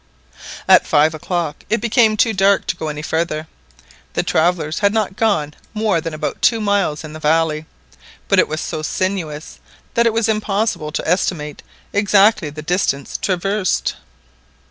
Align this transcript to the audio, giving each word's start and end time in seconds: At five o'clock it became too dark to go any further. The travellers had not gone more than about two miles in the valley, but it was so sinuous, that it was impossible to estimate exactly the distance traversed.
At 0.67 0.87
five 0.87 1.13
o'clock 1.13 1.63
it 1.69 1.79
became 1.79 2.17
too 2.17 2.33
dark 2.33 2.65
to 2.65 2.75
go 2.75 2.87
any 2.87 3.03
further. 3.03 3.45
The 4.13 4.23
travellers 4.23 4.79
had 4.79 4.95
not 4.95 5.15
gone 5.15 5.53
more 5.75 6.01
than 6.01 6.11
about 6.11 6.41
two 6.41 6.59
miles 6.59 7.03
in 7.03 7.13
the 7.13 7.19
valley, 7.19 7.67
but 8.27 8.39
it 8.39 8.47
was 8.47 8.61
so 8.61 8.81
sinuous, 8.81 9.59
that 9.93 10.07
it 10.07 10.11
was 10.13 10.27
impossible 10.27 10.91
to 10.91 11.07
estimate 11.07 11.61
exactly 11.93 12.49
the 12.49 12.63
distance 12.63 13.15
traversed. 13.15 13.95